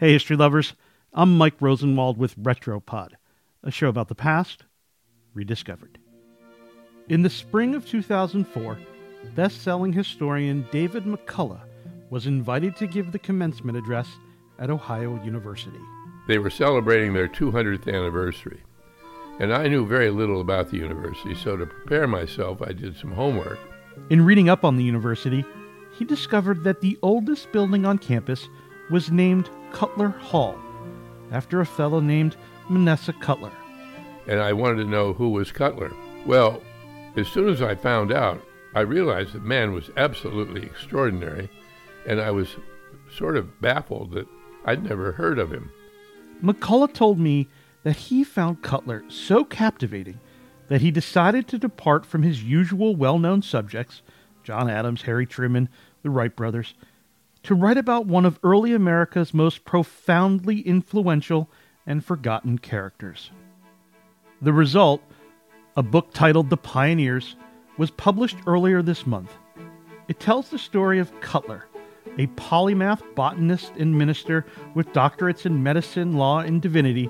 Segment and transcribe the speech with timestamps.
[0.00, 0.74] Hey, history lovers.
[1.12, 3.14] I'm Mike Rosenwald with Retropod,
[3.64, 4.62] a show about the past
[5.34, 5.98] rediscovered.
[7.08, 8.78] In the spring of 2004,
[9.34, 11.64] best selling historian David McCullough
[12.10, 14.08] was invited to give the commencement address
[14.60, 15.80] at Ohio University.
[16.28, 18.62] They were celebrating their 200th anniversary,
[19.40, 23.10] and I knew very little about the university, so to prepare myself, I did some
[23.10, 23.58] homework.
[24.10, 25.44] In reading up on the university,
[25.98, 28.48] he discovered that the oldest building on campus
[28.90, 30.58] was named Cutler Hall,
[31.30, 32.36] after a fellow named
[32.68, 33.52] Manasseh Cutler.
[34.26, 35.92] And I wanted to know who was Cutler.
[36.26, 36.62] Well,
[37.16, 38.42] as soon as I found out,
[38.74, 41.48] I realized the man was absolutely extraordinary,
[42.06, 42.56] and I was
[43.10, 44.28] sort of baffled that
[44.64, 45.70] I'd never heard of him.
[46.42, 47.48] McCullough told me
[47.82, 50.20] that he found Cutler so captivating
[50.68, 54.02] that he decided to depart from his usual well known subjects
[54.44, 55.68] John Adams, Harry Truman,
[56.02, 56.74] the Wright brothers
[57.44, 61.48] to write about one of early America's most profoundly influential
[61.86, 63.30] and forgotten characters.
[64.42, 65.02] The result,
[65.76, 67.36] a book titled The Pioneers,
[67.76, 69.32] was published earlier this month.
[70.08, 71.66] It tells the story of Cutler,
[72.18, 77.08] a polymath botanist and minister with doctorates in medicine, law, and divinity,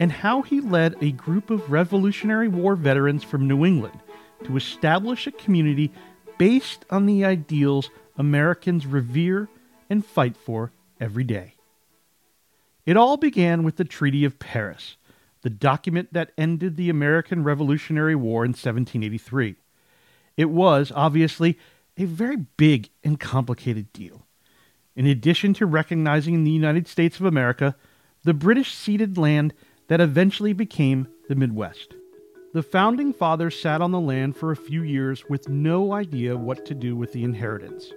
[0.00, 3.98] and how he led a group of Revolutionary War veterans from New England
[4.44, 5.92] to establish a community
[6.38, 9.48] based on the ideals Americans revere
[9.92, 11.54] and fight for every day.
[12.84, 14.96] It all began with the Treaty of Paris,
[15.42, 19.54] the document that ended the American Revolutionary War in 1783.
[20.36, 21.58] It was, obviously,
[21.96, 24.26] a very big and complicated deal.
[24.96, 27.76] In addition to recognizing the United States of America,
[28.24, 29.52] the British ceded land
[29.88, 31.94] that eventually became the Midwest.
[32.54, 36.64] The founding fathers sat on the land for a few years with no idea what
[36.66, 37.90] to do with the inheritance.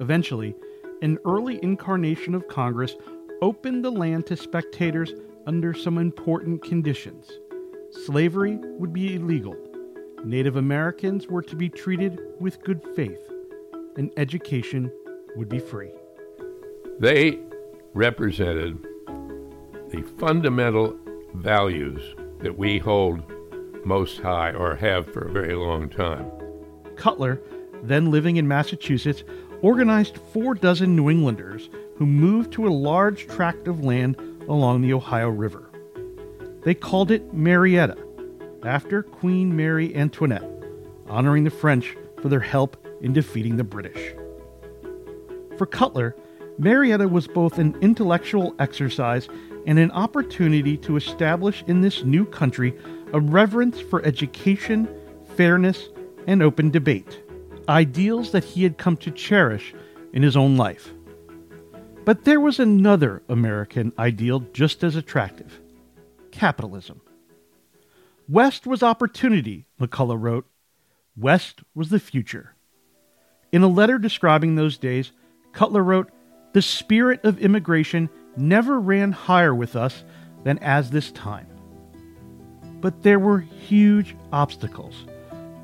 [0.00, 0.54] Eventually,
[1.02, 2.96] an early incarnation of Congress
[3.42, 5.12] opened the land to spectators
[5.46, 7.30] under some important conditions.
[8.06, 9.56] Slavery would be illegal.
[10.24, 13.20] Native Americans were to be treated with good faith,
[13.96, 14.92] and education
[15.36, 15.90] would be free.
[16.98, 17.38] They
[17.94, 18.86] represented
[19.90, 20.96] the fundamental
[21.34, 23.22] values that we hold
[23.86, 26.30] most high or have for a very long time.
[26.96, 27.40] Cutler,
[27.82, 29.24] then living in Massachusetts,
[29.62, 34.16] organized four dozen New Englanders who moved to a large tract of land
[34.48, 35.70] along the Ohio River.
[36.62, 37.96] They called it Marietta,
[38.62, 40.48] after Queen Mary Antoinette,
[41.08, 44.14] honoring the French for their help in defeating the British.
[45.56, 46.16] For Cutler,
[46.58, 49.28] Marietta was both an intellectual exercise
[49.66, 52.74] and an opportunity to establish in this new country
[53.12, 54.88] a reverence for education,
[55.36, 55.88] fairness,
[56.26, 57.22] and open debate
[57.70, 59.72] ideals that he had come to cherish
[60.12, 60.92] in his own life.
[62.04, 65.60] But there was another American ideal just as attractive
[66.32, 67.00] capitalism.
[68.28, 70.46] West was opportunity, McCullough wrote.
[71.16, 72.54] West was the future.
[73.52, 75.12] In a letter describing those days,
[75.52, 76.10] Cutler wrote,
[76.52, 80.04] The spirit of immigration never ran higher with us
[80.44, 81.48] than as this time.
[82.80, 84.94] But there were huge obstacles.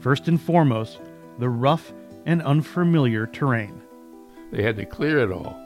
[0.00, 0.98] First and foremost,
[1.40, 1.92] the rough
[2.26, 3.80] and unfamiliar terrain.
[4.52, 5.58] They had to clear it all.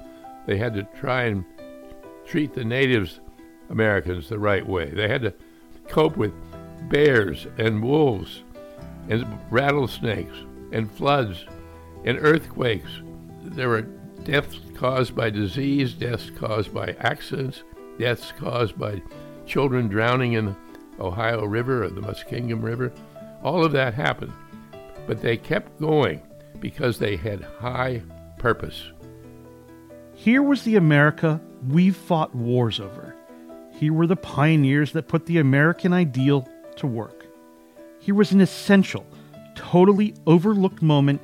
[0.47, 1.45] They had to try and
[2.27, 3.21] treat the natives
[3.71, 4.91] Americans the right way.
[4.91, 5.35] They had to
[5.89, 6.33] cope with
[6.89, 8.43] bears and wolves
[9.09, 10.37] and rattlesnakes
[10.73, 11.45] and floods
[12.05, 12.91] and earthquakes.
[13.43, 13.83] There were
[14.25, 17.63] deaths caused by disease, deaths caused by accidents,
[17.99, 19.03] deaths caused by
[19.47, 20.57] children drowning in the
[21.01, 22.93] Ohio River or the Muskingum River.
[23.43, 24.33] All of that happened.
[25.07, 26.23] But they kept going
[26.61, 28.03] because they had high
[28.39, 28.85] purpose.
[30.15, 33.15] Here was the America we've fought wars over.
[33.73, 37.27] Here were the pioneers that put the American ideal to work.
[37.99, 39.05] Here was an essential,
[39.55, 41.21] totally overlooked moment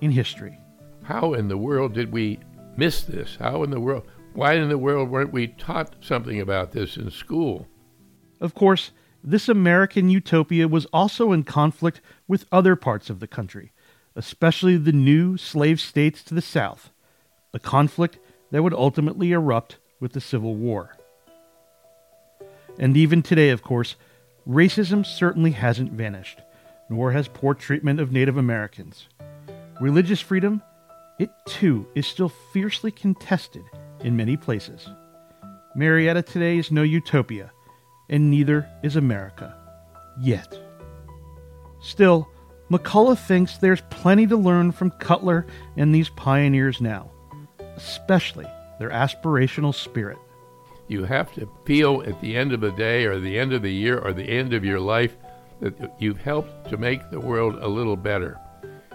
[0.00, 0.58] in history.
[1.02, 2.40] How in the world did we
[2.76, 3.36] miss this?
[3.36, 4.06] How in the world?
[4.34, 7.68] Why in the world weren't we taught something about this in school?
[8.40, 8.90] Of course,
[9.26, 13.72] this American utopia was also in conflict with other parts of the country,
[14.14, 16.90] especially the new slave states to the south,
[17.54, 18.18] a conflict
[18.50, 20.96] that would ultimately erupt with the Civil War.
[22.78, 23.96] And even today, of course,
[24.46, 26.40] racism certainly hasn't vanished,
[26.90, 29.08] nor has poor treatment of Native Americans.
[29.80, 30.62] Religious freedom,
[31.18, 33.64] it too is still fiercely contested
[34.00, 34.86] in many places.
[35.74, 37.50] Marietta today is no utopia,
[38.08, 39.56] and neither is America.
[40.20, 40.58] Yet.
[41.80, 42.28] Still,
[42.70, 45.46] McCullough thinks there's plenty to learn from Cutler
[45.76, 47.10] and these pioneers now,
[47.76, 48.46] especially
[48.78, 50.18] their aspirational spirit.
[50.88, 53.72] You have to feel at the end of the day or the end of the
[53.72, 55.16] year or the end of your life
[55.60, 58.38] that you've helped to make the world a little better.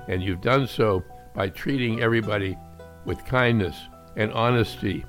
[0.08, 1.04] And you've done so
[1.36, 2.58] by treating everybody
[3.06, 3.76] with kindness
[4.16, 5.06] and honesty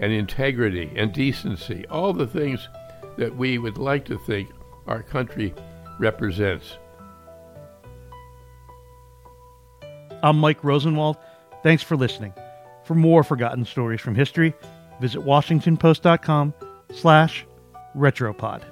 [0.00, 2.68] and integrity and decency, all the things
[3.18, 4.48] that we would like to think
[4.86, 5.54] our country
[5.98, 6.78] represents.
[10.22, 11.16] I'm Mike Rosenwald.
[11.62, 12.32] Thanks for listening.
[12.84, 14.54] For more forgotten stories from history,
[15.00, 16.54] visit washingtonpost.com
[16.92, 17.46] slash
[17.94, 18.62] retropod.